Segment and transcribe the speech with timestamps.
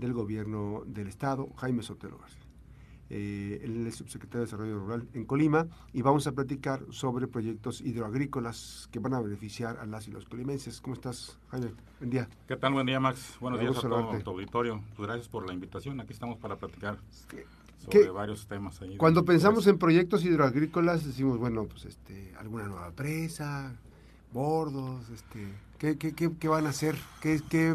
[0.00, 2.40] del Gobierno del Estado, Jaime Sotelo García.
[3.12, 7.80] Eh, él es subsecretario de Desarrollo Rural en Colima y vamos a platicar sobre proyectos
[7.80, 10.80] hidroagrícolas que van a beneficiar a las y los colimenses.
[10.80, 11.72] ¿Cómo estás, Jaime?
[11.98, 12.28] Buen día.
[12.46, 12.72] ¿Qué tal?
[12.72, 13.36] Buen día, Max.
[13.40, 14.80] Buenos días a todo tu auditorio.
[14.96, 16.00] Pues gracias por la invitación.
[16.00, 16.98] Aquí estamos para platicar
[17.84, 18.80] sobre varios temas.
[18.80, 23.74] Ahí cuando pensamos en proyectos hidroagrícolas decimos, bueno, pues este, alguna nueva presa,
[24.32, 25.48] bordos, este,
[25.78, 26.94] ¿qué, qué, qué, qué van a hacer?
[27.20, 27.74] ¿Qué, qué,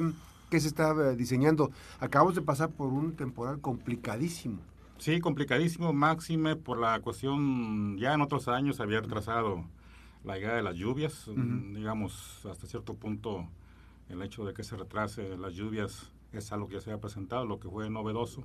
[0.50, 1.72] ¿Qué se está eh, diseñando?
[2.00, 4.60] Acabamos de pasar por un temporal complicadísimo.
[4.98, 9.66] Sí, complicadísimo, máxime por la cuestión, ya en otros años había retrasado
[10.24, 13.48] la llegada de las lluvias, digamos, hasta cierto punto
[14.10, 17.46] el hecho de que se retrase las lluvias es algo que ya se había presentado,
[17.46, 18.44] lo que fue novedoso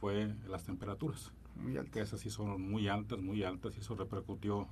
[0.00, 1.92] fue las temperaturas, muy altas.
[1.92, 4.66] que esas sí son muy altas, muy altas, y eso repercutió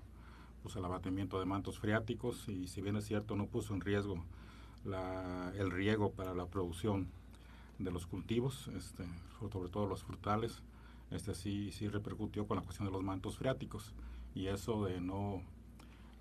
[0.62, 4.24] pues, el abatimiento de mantos freáticos, y si bien es cierto, no puso en riesgo
[4.84, 7.08] la, el riego para la producción
[7.78, 9.04] de los cultivos, este,
[9.38, 10.62] sobre todo los frutales,
[11.10, 13.92] este sí, sí repercutió con la cuestión de los mantos freáticos
[14.34, 15.42] y eso de no,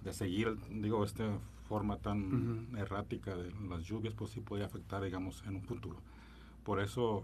[0.04, 1.38] de seguir, digo, esta
[1.68, 5.98] forma tan errática de las lluvias, pues sí puede afectar, digamos, en un futuro.
[6.64, 7.22] Por eso,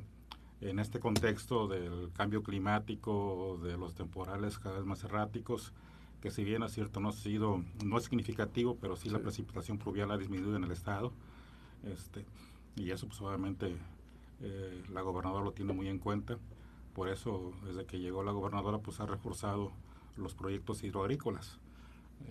[0.61, 5.73] en este contexto del cambio climático, de los temporales cada vez más erráticos,
[6.21, 9.77] que si bien es cierto no ha sido, no es significativo, pero sí, la precipitación
[9.77, 11.11] pluvial ha disminuido en el estado,
[11.83, 12.25] este,
[12.75, 13.77] y eso pues obviamente
[14.41, 16.37] eh, la gobernadora lo tiene muy en cuenta
[16.95, 19.73] por eso, desde que llegó la gobernadora, pues ha reforzado
[20.15, 21.59] los proyectos hidroagrícolas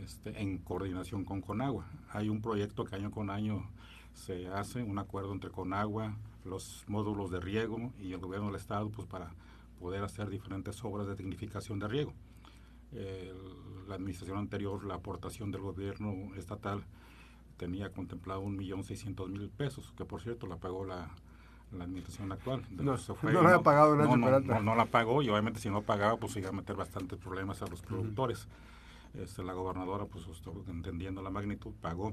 [0.03, 1.87] este, en coordinación con Conagua.
[2.11, 3.69] Hay un proyecto que año con año
[4.15, 8.89] se hace, un acuerdo entre Conagua, los módulos de riego y el gobierno del Estado,
[8.89, 9.35] pues para
[9.79, 12.15] poder hacer diferentes obras de dignificación de riego.
[13.89, 16.85] La administración anterior, la aportación del gobierno estatal
[17.57, 21.11] tenía contemplado un millón seiscientos mil pesos, que por cierto la pagó la
[21.79, 22.63] la administración actual.
[22.71, 26.37] No, no, la ha pagado no, no, la pagó y obviamente si no pagaba pues
[26.37, 28.49] iba a meter bastantes problemas a los productores.
[29.15, 30.25] este, la gobernadora pues
[30.69, 32.13] entendiendo la magnitud pagó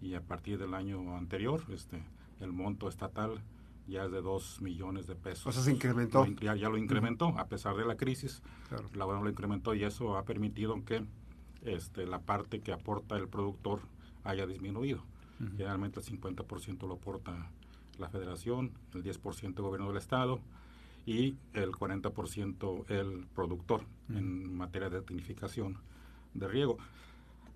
[0.00, 2.02] y a partir del año anterior este
[2.40, 3.42] el monto estatal
[3.90, 5.46] ya es de 2 millones de pesos.
[5.46, 6.26] O sea, se incrementó.
[6.26, 8.42] ya, lo incrementó a pesar de la crisis.
[8.70, 11.04] La gobernadora lo incrementó y eso ha permitido que
[11.62, 13.80] este, la parte que aporta el productor
[14.24, 15.02] haya disminuido.
[15.38, 17.50] Generalmente el 50% lo aporta
[17.98, 20.40] la federación, el 10% el gobierno del estado
[21.06, 25.78] y el 40% el productor en materia de tecnificación
[26.34, 26.78] de riego.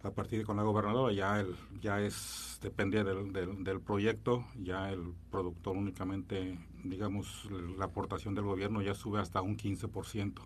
[0.04, 4.90] A partir de con la gobernadora ya el, ya es depende del, del, proyecto, ya
[4.90, 7.48] el productor únicamente, digamos,
[7.78, 10.40] la aportación del gobierno ya sube hasta un 15%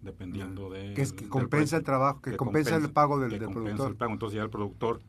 [0.00, 0.94] dependiendo de...
[0.94, 3.90] Que es que compensa el trabajo, que, compensa, el pago del, del productor.
[3.90, 4.12] El pago.
[4.12, 5.00] Entonces ya el productor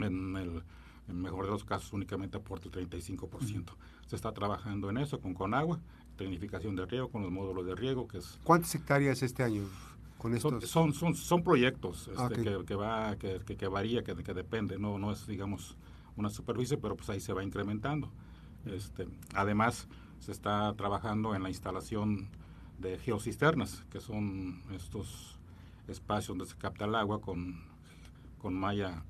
[0.00, 0.62] en el
[1.08, 3.64] en mejor de los casos únicamente aporta el 35%.
[4.06, 5.80] Se está trabajando en eso con Conagua,
[6.16, 8.38] tecnificación de riego, con los módulos de riego, que es...
[8.44, 9.62] ¿Cuántas hectáreas este año?
[10.18, 10.68] Con estos?
[10.68, 12.28] Son, son, son, proyectos este, ah,
[12.66, 15.76] que, va, que, que, varía, que, que depende, no, no es, digamos,
[16.16, 18.10] una superficie, pero pues ahí se va incrementando.
[18.66, 22.28] Este, además, se está trabajando en la instalación
[22.78, 25.38] de geocisternas, que son estos
[25.86, 27.60] espacios donde se capta el agua con,
[28.38, 29.04] con malla,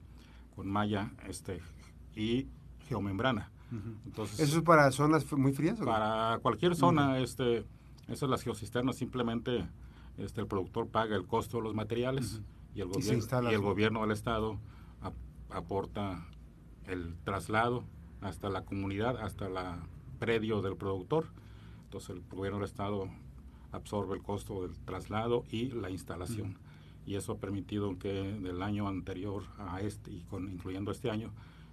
[0.54, 1.60] con malla este,
[2.14, 2.48] y
[2.86, 3.50] geomembrana.
[4.06, 5.78] Entonces, ¿Eso es para zonas muy frías?
[5.78, 7.66] Para cualquier zona, este,
[8.08, 9.66] esas las geocisternas simplemente
[10.18, 12.40] este, el productor paga el costo de los materiales
[12.74, 14.58] y, el gobierno, y, el gobierno del estado
[15.50, 16.26] aporta
[16.86, 17.84] el traslado
[18.20, 19.78] hasta la comunidad, hasta la
[20.18, 21.26] predio del productor.
[21.84, 23.08] Entonces el gobierno del estado
[23.72, 26.58] absorbe el costo del traslado y la instalación.
[27.06, 31.30] Y eso ha permitido que del año anterior a este, y con, incluyendo este año,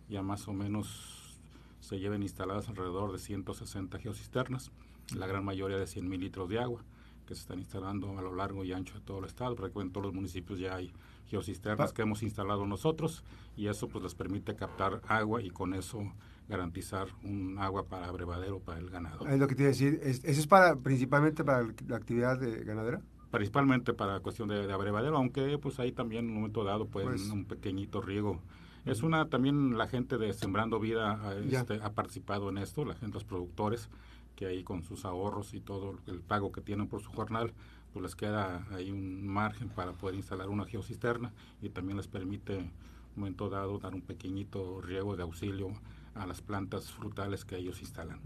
[0.08, 1.38] ya más o menos
[1.82, 4.72] se lleven instaladas alrededor de 160 geocisternas,
[5.16, 6.84] la gran mayoría de 100 mil litros de agua
[7.26, 9.92] que se están instalando a lo largo y ancho de todo el estado, porque en
[9.92, 10.94] todos los municipios ya hay
[11.28, 13.24] geocisternas que hemos instalado nosotros
[13.58, 16.14] y eso pues les permite captar agua y con eso
[16.48, 19.28] garantizar un agua para abrevadero para el ganado.
[19.28, 22.64] Es lo que te iba a decir, ¿eso es para, principalmente para la actividad de
[22.64, 23.02] ganadera?
[23.32, 27.30] Principalmente para cuestión de, abrevadero, aunque pues ahí también en un momento dado pues, pues
[27.30, 28.40] un pequeñito riego.
[28.86, 33.16] Es una, también la gente de Sembrando Vida este, ha participado en esto, la gente,
[33.16, 33.90] los productores,
[34.36, 37.54] que ahí con sus ahorros y todo el pago que tienen por su jornal,
[37.94, 42.58] pues les queda ahí un margen para poder instalar una geocisterna y también les permite,
[42.58, 42.72] un
[43.16, 45.70] momento dado, dar un pequeñito riego de auxilio
[46.14, 48.20] a las plantas frutales que ellos instalan.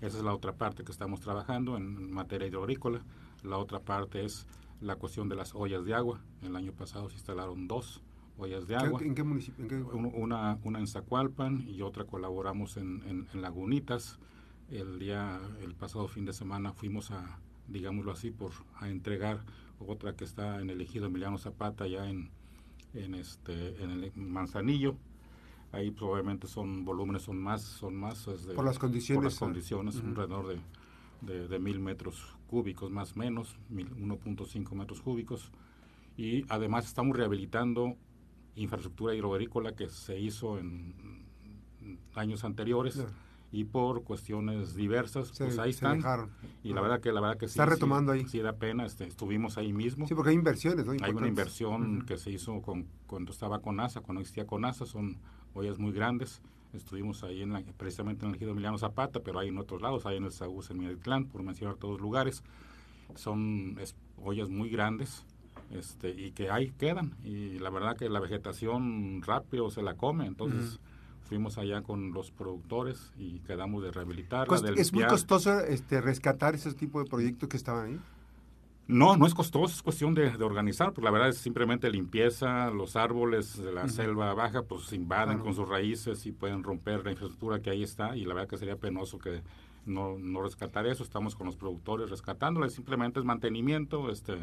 [0.00, 3.02] Esa es la otra parte que estamos trabajando en materia hidroagrícola.
[3.42, 4.46] La otra parte es
[4.80, 6.20] la cuestión de las ollas de agua.
[6.42, 8.02] El año pasado se instalaron dos
[8.38, 9.00] ollas de agua.
[9.02, 9.88] ¿En qué municipio?
[9.92, 14.18] Una, una en Zacualpan y otra colaboramos en, en, Lagunitas.
[14.70, 17.38] El día, el pasado fin de semana fuimos a,
[17.68, 19.40] digámoslo así, por a entregar
[19.78, 22.30] otra que está en el ejido Emiliano Zapata, ya en,
[22.94, 24.96] en, este, en el Manzanillo.
[25.72, 28.28] Ahí probablemente son volúmenes, son más, son más.
[28.54, 29.16] Por las condiciones.
[29.16, 30.60] Por las condiciones, alrededor
[31.20, 35.50] de, de, mil metros cúbicos más o menos, 1.5 metros cúbicos.
[36.16, 37.96] Y además estamos rehabilitando
[38.56, 41.24] infraestructura hidroagrícola que se hizo en
[42.14, 43.06] años anteriores
[43.52, 46.02] y por cuestiones diversas, pues ahí están.
[46.62, 47.52] Y la verdad que la verdad que sí.
[47.52, 48.26] Está retomando ahí.
[48.28, 50.06] Sí da pena, este, estuvimos ahí mismo.
[50.06, 50.92] Sí, porque hay inversiones, ¿no?
[50.92, 54.86] Hay una inversión que se hizo con, cuando estaba con NASA, cuando existía con NASA,
[54.86, 55.18] son
[55.54, 56.40] ollas muy grandes.
[56.72, 60.18] Estuvimos ahí en precisamente en el ejido Emiliano Zapata, pero hay en otros lados, hay
[60.18, 62.44] en el Saúl, en Mieditlán, por mencionar todos lugares.
[63.16, 63.76] Son
[64.22, 65.24] ollas muy grandes
[65.70, 67.16] este, y que ahí quedan.
[67.24, 70.78] Y la verdad que la vegetación rápido se la come, entonces
[71.28, 74.48] fuimos allá con los productores y quedamos de rehabilitar.
[74.76, 78.00] ¿Es muy costoso este, rescatar ese tipo de proyectos que estaban ahí?
[78.88, 82.96] No, no es costoso, es cuestión de, organizar, porque la verdad es simplemente limpieza, los
[82.96, 87.12] árboles de la selva baja pues se invaden con sus raíces y pueden romper la
[87.12, 89.42] infraestructura que ahí está y la verdad que sería penoso que
[89.86, 94.34] no, no rescatar eso, estamos con los productores rescatándolo, simplemente es mantenimiento, este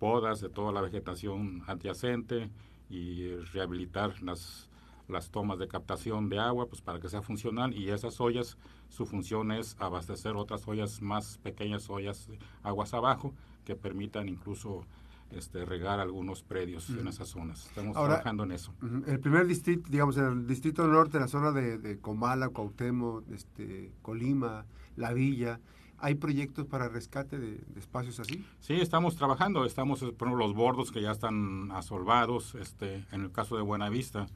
[0.00, 2.50] podas de toda la vegetación adyacente
[2.90, 4.68] y rehabilitar las
[5.08, 8.58] las tomas de captación de agua pues para que sea funcional y esas ollas
[8.88, 12.28] su función es abastecer otras ollas más pequeñas ollas
[12.62, 13.34] aguas abajo
[13.64, 14.84] que permitan incluso
[15.30, 17.66] este, regar algunos predios en esas zonas.
[17.66, 18.72] Estamos trabajando en eso.
[19.06, 24.64] El primer distrito, digamos, en el distrito norte, la zona de, Comala, Cuauhtémoc, este, Colima,
[24.96, 25.60] La Villa,
[25.98, 28.42] ¿hay proyectos para rescate de, espacios así?
[28.60, 29.66] Sí, estamos trabajando.
[29.66, 32.54] Estamos, por los bordos que ya están asolvados.
[32.54, 34.28] Este, en el caso de Buenavista,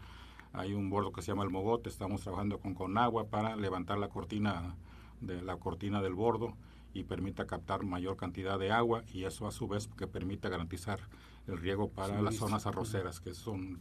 [0.52, 4.08] hay un bordo que se llama el Mogote, estamos trabajando con Conagua para levantar la
[4.08, 4.74] cortina
[5.20, 6.54] de la cortina del bordo
[6.94, 11.00] y permita captar mayor cantidad de agua y eso a su vez que permite garantizar
[11.46, 13.78] el riego para las zonas arroceras que son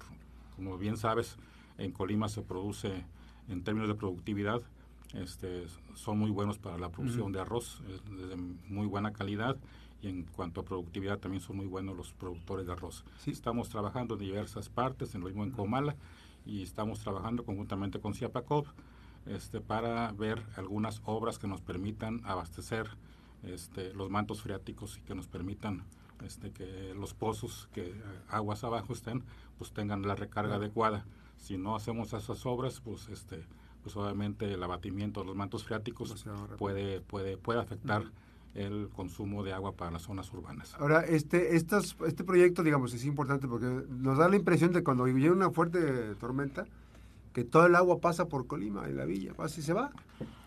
[0.55, 1.37] como bien sabes
[1.77, 3.05] en Colima se produce
[3.49, 4.61] en términos de productividad
[5.13, 5.65] este,
[5.95, 7.81] son muy buenos para la producción de arroz
[8.29, 9.57] de muy buena calidad
[10.01, 13.05] y en cuanto a productividad también son muy buenos los productores de arroz.
[13.25, 15.95] Estamos trabajando en diversas partes, en lo mismo en Comala,
[16.45, 18.67] y estamos trabajando conjuntamente con CIAPACOP
[19.25, 22.87] este, para ver algunas obras que nos permitan abastecer
[23.43, 25.83] este, los mantos freáticos y que nos permitan
[26.25, 29.23] este, que los pozos que eh, aguas abajo estén,
[29.57, 31.05] pues tengan la recarga adecuada.
[31.37, 33.43] Si no hacemos esas obras, pues este,
[33.83, 36.25] pues obviamente el abatimiento de los mantos freáticos
[36.57, 38.03] puede, puede, puede afectar
[38.53, 40.75] el consumo de agua para las zonas urbanas.
[40.79, 45.05] Ahora, este, estas, este proyecto, digamos, es importante porque nos da la impresión de cuando
[45.05, 46.65] viene una fuerte tormenta,
[47.33, 49.91] que todo el agua pasa por Colima y la villa, pasa y se va.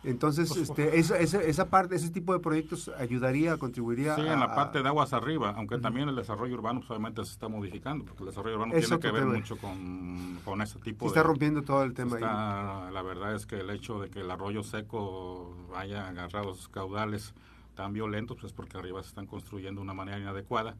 [0.02, 4.82] Entonces, este, esa, esa, parte, ese tipo de proyectos ayudaría, contribuiría sí, en la parte
[4.82, 8.28] de aguas arriba, aunque también el desarrollo urbano pues, obviamente se está modificando, porque el
[8.28, 11.08] desarrollo urbano tiene que ver mucho con, con ese tipo de...
[11.08, 12.92] Está rompiendo todo el tema ahí.
[12.92, 17.32] La verdad es que el hecho de que el arroyo seco haya agarrado sus caudales
[17.74, 20.76] tan violentos, pues porque arriba se están construyendo de una manera inadecuada.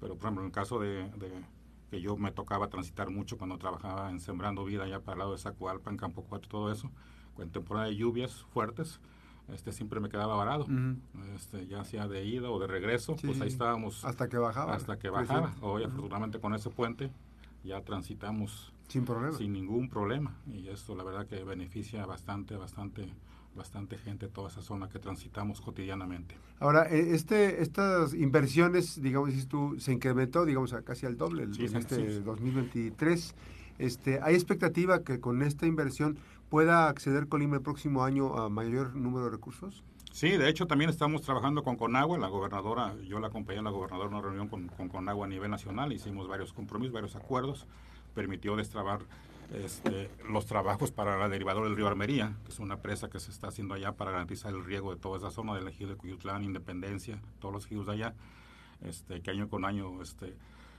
[0.00, 1.10] Pero, por ejemplo, en el caso de,
[1.90, 5.32] que yo me tocaba transitar mucho cuando trabajaba en Sembrando Vida allá para el lado
[5.32, 6.90] de Zacualpa, en Campo Cuatro, todo eso,
[7.38, 9.00] en temporada de lluvias fuertes,
[9.48, 10.66] este siempre me quedaba varado,
[11.34, 14.04] este, ya sea de ida o de regreso, pues ahí estábamos.
[14.04, 14.74] Hasta que bajaba.
[14.74, 15.52] Hasta que bajaba.
[15.60, 17.10] Hoy, afortunadamente, con ese puente
[17.64, 19.36] ya transitamos sin problema.
[19.36, 20.36] Sin ningún problema.
[20.46, 23.08] Y esto, la verdad, que beneficia bastante, bastante
[23.54, 26.36] bastante gente toda esa zona que transitamos cotidianamente.
[26.58, 31.76] Ahora, e, este, estas inversiones, digamos, tú, se incrementó, digamos, a casi al doble en
[31.76, 33.34] este 2023.
[33.78, 36.18] Este, ¿Hay expectativa que con esta inversión
[36.48, 39.82] pueda acceder Colima el próximo año a mayor número de recursos?
[40.12, 43.70] Sí, de hecho también estamos trabajando con Conagua, la gobernadora, yo la acompañé a la
[43.70, 47.66] gobernadora en una reunión con, con Conagua a nivel nacional, hicimos varios compromisos, varios acuerdos,
[48.14, 49.00] permitió destrabar
[49.52, 53.30] este, los trabajos para la derivadora del río Armería, que es una presa que se
[53.30, 56.44] está haciendo allá para garantizar el riego de toda esa zona del ejido de Cuyutlán,
[56.44, 58.14] Independencia, todos los ejidos de allá,
[58.82, 60.34] este, que año con año este,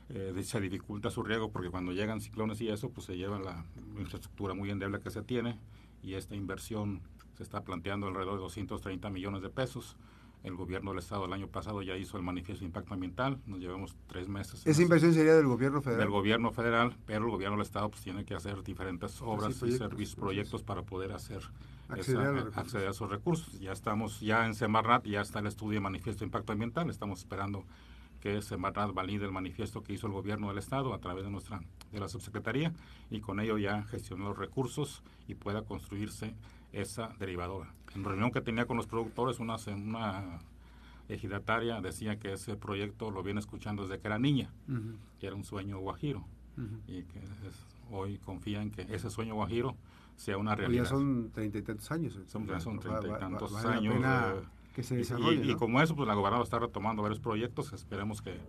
[0.09, 3.63] eh, se dificulta su riego porque cuando llegan ciclones y eso, pues se lleva la
[3.97, 5.57] infraestructura muy endeble que se tiene
[6.01, 7.01] y esta inversión
[7.37, 9.95] se está planteando alrededor de 230 millones de pesos
[10.43, 13.59] el gobierno del Estado el año pasado ya hizo el manifiesto de impacto ambiental, nos
[13.59, 14.65] llevamos tres meses.
[14.65, 16.01] ¿Esa inversión sería del gobierno federal?
[16.01, 19.71] Del gobierno federal, pero el gobierno del Estado pues tiene que hacer diferentes obras y
[19.71, 21.41] servicios, proyectos para poder hacer
[21.87, 23.59] acceder, a, esos recursos.
[23.59, 27.19] Ya estamos, ya en Semarnat ya está el estudio de manifiesto de impacto ambiental, estamos
[27.19, 27.63] esperando
[28.19, 31.61] que Semarnat valide el manifiesto que hizo el gobierno del Estado a través de nuestra
[31.91, 32.73] de la subsecretaría
[33.09, 36.33] y con ello ya gestione los recursos y pueda construirse
[36.73, 37.73] esa derivadora.
[37.95, 40.39] En reunión que tenía con los productores, una, una
[41.07, 44.51] ejidataria decía que ese proyecto lo viene escuchando desde que era niña,
[45.19, 46.25] que era un sueño guajiro,
[46.87, 47.21] y que
[47.91, 49.75] hoy confía en que ese sueño guajiro
[50.15, 50.83] sea una realidad.
[50.83, 52.19] ya son treinta y tantos años.
[52.27, 52.45] Son,
[52.79, 53.95] treinta y tantos años.
[54.75, 58.39] que se desarrolle, y, como eso, pues la gobernadora está retomando varios proyectos, esperemos que,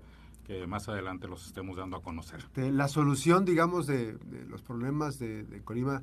[0.47, 2.43] que más adelante los estemos dando a conocer.
[2.57, 6.03] la solución, digamos, de, los problemas de, de Colima,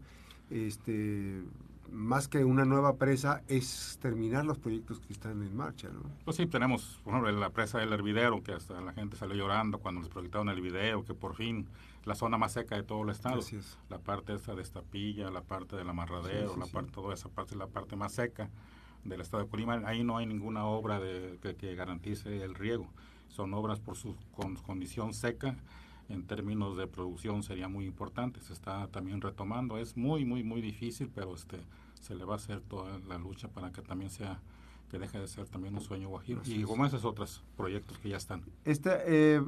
[0.51, 1.43] este
[1.91, 6.01] más que una nueva presa, es terminar los proyectos que están en marcha, ¿no?
[6.23, 9.77] Pues sí, tenemos, por ejemplo, la presa del Hervidero, que hasta la gente salió llorando
[9.79, 11.67] cuando les proyectaron el video, que por fin
[12.05, 13.41] la zona más seca de todo el estado,
[13.89, 17.57] la parte esta de Estapilla, la parte del amarradero, la parte, toda esa parte es
[17.57, 18.49] la parte más seca
[19.03, 22.87] del estado de Colima, ahí no hay ninguna obra de, que, garantice el riego,
[23.27, 24.15] son obras por su
[24.65, 25.57] condición seca,
[26.09, 30.61] en términos de producción sería muy importante, se está también retomando, es muy, muy, muy
[30.61, 31.57] difícil, pero este
[32.01, 34.41] se le va a hacer toda la lucha para que también sea
[34.89, 36.41] que deje de ser también un sueño guajiro.
[36.45, 38.43] y como esos otros proyectos que ya están.
[38.65, 39.41] Este, eh,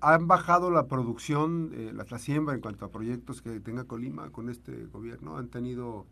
[0.00, 4.48] ¿Han bajado la producción, eh, la, siembra en cuanto a proyectos que tenga Colima con
[4.48, 5.36] este gobierno?
[5.36, 6.06] ¿Han tenido...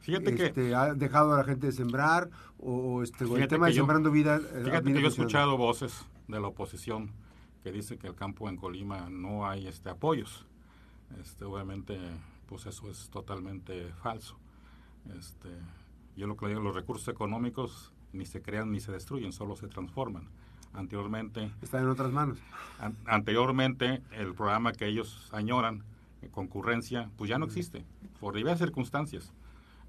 [0.00, 3.74] Fíjate que este, ha dejado a la gente de sembrar o, este el tema de
[3.74, 4.36] sembrando vida.
[4.36, 7.12] Eh, fíjate que yo he escuchado voces de la oposición
[7.62, 10.44] que dice que el campo en Colima no hay este apoyos.
[11.20, 11.98] Este, obviamente,
[12.48, 14.36] pues eso es totalmente falso.
[15.18, 15.48] Este,
[16.16, 19.68] yo lo que digo, los recursos económicos ni se crean ni se destruyen, solo se
[19.68, 20.28] transforman.
[20.72, 21.50] Anteriormente...
[21.62, 22.38] Están en otras manos.
[23.06, 25.84] anteriormente, el programa que ellos añoran,
[26.22, 27.84] eh, concurrencia, pues ya no existe,
[28.20, 29.32] por diversas circunstancias.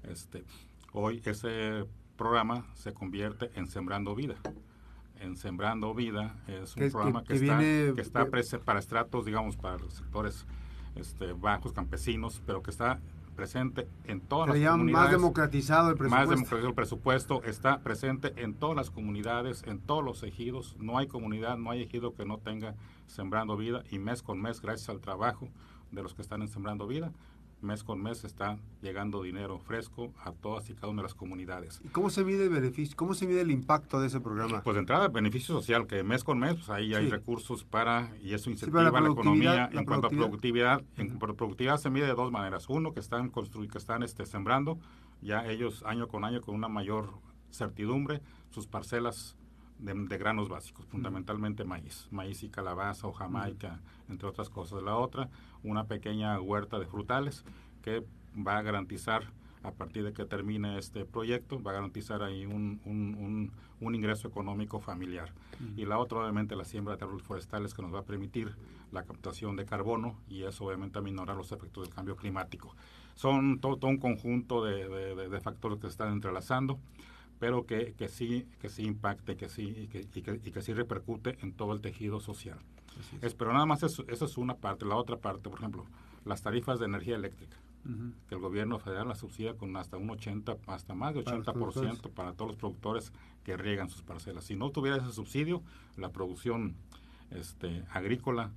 [0.02, 0.44] Este,
[0.92, 4.36] hoy ese programa se convierte en Sembrando Vida.
[5.20, 7.34] En Sembrando Vida es un programa que,
[7.98, 8.26] está,
[8.64, 10.46] para estratos, digamos, para los sectores
[10.96, 13.00] este, bajos, campesinos, pero que está
[13.32, 15.04] presente en todas las comunidades.
[15.04, 16.26] Más democratizado el presupuesto.
[16.26, 20.76] Más democratizado el presupuesto, está presente en todas las comunidades, en todos los ejidos.
[20.78, 22.74] No hay comunidad, no hay ejido que no tenga
[23.06, 25.48] Sembrando Vida y mes con mes, gracias al trabajo
[25.90, 27.12] de los que están en Sembrando Vida,
[27.62, 31.80] mes con mes está llegando dinero fresco a todas y cada una de las comunidades.
[31.84, 32.96] ¿Y cómo se mide el beneficio?
[32.96, 34.62] ¿Cómo se mide el impacto de ese programa?
[34.62, 38.34] Pues de entrada, beneficio social, que mes con mes, pues ahí hay recursos para, y
[38.34, 39.68] eso incentiva la, economía.
[39.72, 42.68] en cuanto a productividad, en productividad se mide de dos maneras.
[42.68, 44.78] Uno, que están que están este, sembrando,
[45.20, 47.10] ya ellos año con año con una mayor
[47.50, 49.36] certidumbre, sus parcelas
[49.82, 54.82] de, granos básicos, fundamentalmente maíz, maíz y calabaza o jamaica, entre otras cosas.
[54.82, 55.28] La otra,
[55.62, 57.44] una pequeña huerta de frutales
[57.82, 59.24] que va a garantizar,
[59.64, 64.26] a partir de que termine este proyecto, va a garantizar ahí un, un, un, ingreso
[64.26, 65.32] económico familiar.
[65.76, 68.56] Y la otra, obviamente, la siembra de árboles forestales que nos va a permitir
[68.90, 72.74] la captación de carbono y eso obviamente aminorar los efectos del cambio climático.
[73.14, 76.80] Son todo, un conjunto de, de, de factores que se están entrelazando
[77.42, 80.62] pero que, que, sí, que sí impacte que sí, y, que, y, que, y que
[80.62, 82.60] sí repercute en todo el tejido social.
[83.20, 83.34] Es.
[83.34, 84.86] pero nada más eso, eso, es una parte.
[84.86, 85.84] La otra parte, por ejemplo,
[86.24, 87.56] las tarifas de energía eléctrica,
[88.28, 92.14] que el gobierno federal la subsidia con hasta un 80, hasta más de 80% para,
[92.14, 94.44] para todos los productores que riegan sus parcelas.
[94.44, 95.64] Si no tuviera ese subsidio,
[95.96, 96.76] la producción
[97.32, 98.52] este, agrícola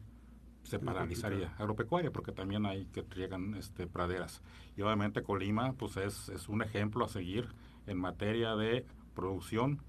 [0.62, 4.44] se paralizaría, agropecuaria, porque también hay que riegan este, praderas.
[4.78, 7.50] Y obviamente Colima pues es, es un ejemplo a seguir
[7.88, 9.82] en materia de producción,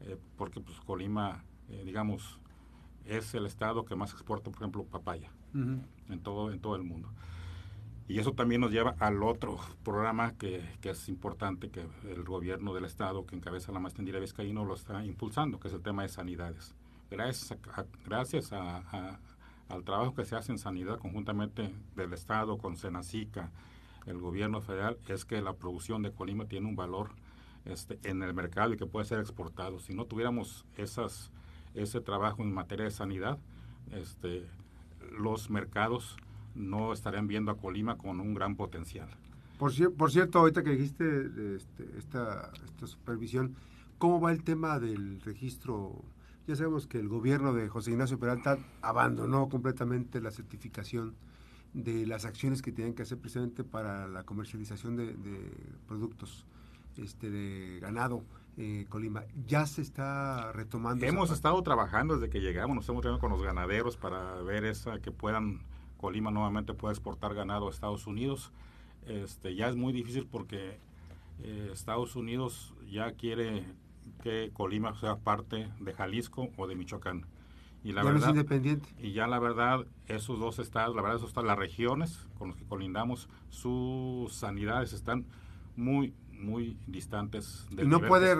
[0.00, 2.40] eh, porque pues Colima, eh, digamos,
[3.04, 7.08] es el estado que más exporta, por ejemplo, papaya en, todo, en todo el mundo.
[8.08, 12.74] Y eso también nos lleva al otro programa que, que, es importante, que el gobierno
[12.74, 16.08] del estado que encabeza la maestría Vizcaíno lo está impulsando, que es el tema de
[16.08, 16.74] sanidades.
[17.10, 17.58] Gracias,
[18.04, 19.18] gracias a,
[19.68, 23.50] al trabajo que se hace en sanidad conjuntamente del estado con Senacica,
[24.06, 27.10] el gobierno federal, es que la producción de Colima tiene un valor
[27.64, 29.78] este, en el mercado y que puede ser exportado.
[29.78, 31.30] Si no tuviéramos esas,
[31.74, 33.38] ese trabajo en materia de sanidad,
[33.92, 34.46] este,
[35.10, 36.16] los mercados
[36.54, 39.08] no estarían viendo a Colima con un gran potencial.
[39.58, 42.50] Por, cierto, ahorita que dijiste este, esta,
[42.84, 43.54] supervisión,
[43.98, 46.02] ¿cómo va el tema del registro?
[46.48, 51.14] Ya sabemos que el gobierno de José Ignacio Peralta abandonó completamente la certificación
[51.74, 55.14] de las acciones que tienen que hacer precisamente para la comercialización de
[55.86, 56.44] productos
[56.98, 58.24] este, de ganado
[58.56, 59.24] eh, Colima.
[59.46, 61.06] ¿Ya se está retomando?
[61.06, 65.00] Hemos estado trabajando desde que llegamos, nos hemos reunido con los ganaderos para ver esa
[65.00, 65.62] que puedan,
[65.96, 68.52] Colima nuevamente pueda exportar ganado a Estados Unidos.
[69.06, 70.78] Este, ya es muy difícil porque
[71.42, 73.64] eh, Estados Unidos ya quiere
[74.22, 77.26] que Colima sea parte de Jalisco o de Michoacán.
[77.84, 78.88] Y la verdad, independiente.
[78.98, 82.56] Y ya la verdad, esos dos estados, la verdad, esos están las regiones con los
[82.56, 85.26] que colindamos, sus sanidades están
[85.74, 87.66] muy, muy distantes.
[87.70, 88.32] y no puede,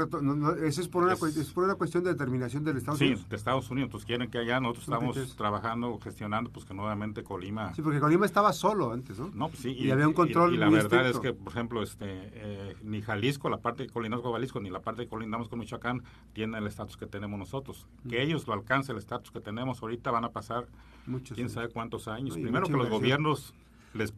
[0.66, 3.20] eso es por, una, es, por una cuestión de determinación del Estados Unidos.
[3.20, 3.88] Sí, de Estados Unidos.
[3.88, 7.74] Entonces quieren que allá nosotros estamos trabajando, gestionando, pues que nuevamente Colima.
[7.74, 9.30] Sí, porque Colima estaba solo antes, ¿no?
[9.34, 9.70] No, pues sí.
[9.70, 10.54] Y, había un control.
[10.54, 14.24] Y, la verdad es que, por ejemplo, este eh, ni Jalisco, la parte de colinazgo
[14.24, 17.86] con Jalisco, ni la parte de colindamos con Michoacán, tiene el estatus que tenemos nosotros.
[18.08, 20.66] Que ellos lo alcancen, el estatus que tenemos ahorita, van a pasar
[21.06, 22.34] Muchos quién sabe cuántos años.
[22.34, 23.54] Primero que los gobiernos
[23.94, 24.12] les,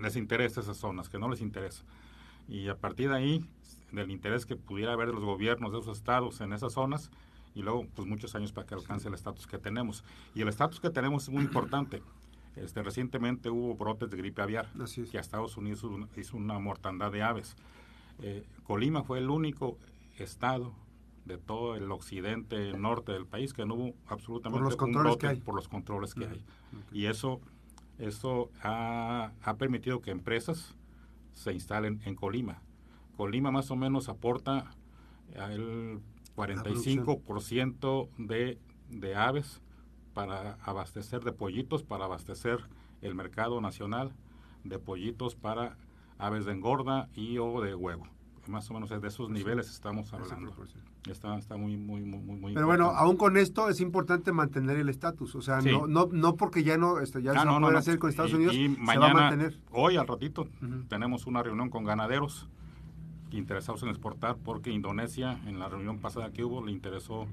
[0.00, 1.84] les interesa esas zonas, que no les interesa.
[2.48, 3.44] Y a partir de ahí,
[3.92, 7.10] del interés que pudiera haber de los gobiernos de esos estados en esas zonas,
[7.54, 10.04] y luego pues muchos años para que alcance el estatus que tenemos.
[10.34, 12.02] Y el estatus que tenemos es muy importante.
[12.54, 14.68] Este, recientemente hubo brotes de gripe aviar,
[15.10, 15.86] que a Estados Unidos
[16.16, 17.56] hizo una mortandad de aves.
[18.22, 19.78] Eh, Colima fue el único
[20.18, 20.72] estado
[21.26, 25.26] de todo el occidente, norte del país, que no hubo absolutamente por los controles que
[25.26, 25.36] hay.
[25.40, 26.44] por los controles que hay.
[26.92, 27.40] Y eso,
[27.98, 30.74] eso ha, permitido que empresas
[31.36, 32.62] se instalen en Colima.
[33.16, 34.72] Colima más o menos aporta
[35.34, 36.00] el
[36.34, 38.58] 45% de,
[38.90, 39.60] de aves
[40.14, 42.60] para abastecer de pollitos, para abastecer
[43.02, 44.12] el mercado nacional
[44.64, 45.76] de pollitos para
[46.18, 48.08] aves de engorda y o de huevo.
[48.48, 50.52] Más o menos de esos niveles estamos hablando.
[51.10, 54.88] Está, está muy, muy, muy, muy Pero bueno, aún con esto es importante mantener el
[54.88, 55.34] estatus.
[55.34, 57.98] O sea, no, no, no porque ya no, este, ya ah, se va a hacer
[57.98, 59.58] con Estados Unidos, se va a mantener.
[59.70, 60.48] Hoy al ratito
[60.88, 62.48] tenemos una reunión con ganaderos
[63.30, 67.26] interesados en exportar porque Indonesia en la reunión pasada que hubo le interesó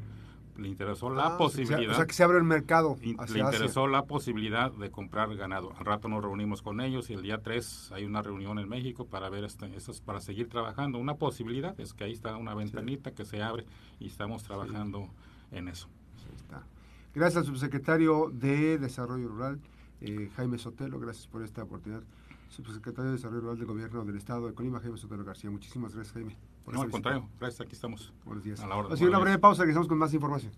[0.58, 1.94] le interesó la ah, posibilidad.
[1.94, 2.96] O sea, que se abre el mercado.
[3.02, 5.74] le interesó la posibilidad de comprar ganado.
[5.78, 9.06] Al rato nos reunimos con ellos y el día 3 hay una reunión en México
[9.06, 9.70] para ver este,
[10.06, 11.00] para seguir trabajando.
[11.00, 13.66] Una posibilidad es que ahí está una ventanita que se abre
[14.00, 15.10] y estamos trabajando
[15.52, 15.88] en eso.
[17.16, 19.60] Gracias al subsecretario de Desarrollo Rural,
[20.02, 22.02] eh, Jaime Sotelo, gracias por esta oportunidad.
[22.50, 25.52] Subsecretario de Desarrollo Rural del Gobierno del Estado de Colima, Jaime Sotelo García.
[25.52, 26.36] Muchísimas gracias, Jaime.
[26.68, 28.14] No, al contrario, gracias, aquí estamos.
[28.26, 28.60] Buenos días.
[28.62, 28.96] A la hora.
[29.02, 30.54] una breve pausa, que estamos con más información.